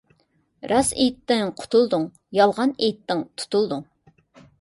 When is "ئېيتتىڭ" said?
1.01-1.51, 2.79-3.21